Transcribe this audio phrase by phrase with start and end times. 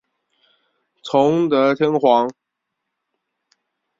[1.03, 2.27] 崇德天皇。